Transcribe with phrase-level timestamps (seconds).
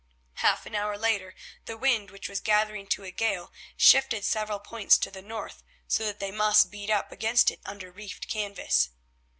[0.41, 4.97] Half an hour later the wind, which was gathering to a gale, shifted several points
[4.97, 8.89] to the north, so that they must beat up against it under reefed canvas.